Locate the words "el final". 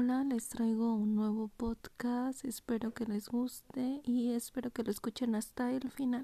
5.72-6.22